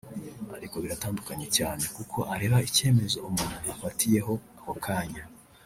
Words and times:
ariko 0.57 0.75
biratandukanye 0.83 1.47
cyane 1.57 1.83
kuko 1.95 2.17
areba 2.33 2.57
icyemezo 2.69 3.17
umuntu 3.29 3.57
afatiyeho 3.73 4.33
ako 4.59 4.73
kanya 4.85 5.23